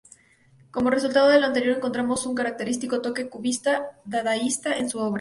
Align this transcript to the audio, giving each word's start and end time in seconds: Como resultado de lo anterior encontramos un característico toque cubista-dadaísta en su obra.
Como 0.71 0.89
resultado 0.89 1.29
de 1.29 1.39
lo 1.39 1.45
anterior 1.45 1.77
encontramos 1.77 2.25
un 2.25 2.33
característico 2.33 3.03
toque 3.03 3.29
cubista-dadaísta 3.29 4.75
en 4.77 4.89
su 4.89 4.97
obra. 4.97 5.09